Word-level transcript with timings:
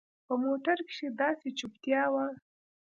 په 0.25 0.33
موټر 0.43 0.77
کښې 0.87 1.07
داسې 1.21 1.47
چوپتيا 1.59 2.03
وه. 2.13 2.25